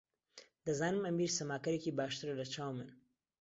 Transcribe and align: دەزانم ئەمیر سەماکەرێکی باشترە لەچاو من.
دەزانم 0.65 1.03
ئەمیر 1.07 1.31
سەماکەرێکی 1.37 1.95
باشترە 1.97 2.33
لەچاو 2.39 2.71
من. 2.77 2.89